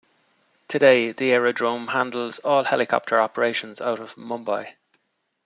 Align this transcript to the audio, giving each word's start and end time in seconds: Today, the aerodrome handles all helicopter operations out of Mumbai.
Today, 0.67 1.11
the 1.11 1.31
aerodrome 1.31 1.89
handles 1.89 2.39
all 2.39 2.63
helicopter 2.63 3.21
operations 3.21 3.79
out 3.79 3.99
of 3.99 4.15
Mumbai. 4.15 4.73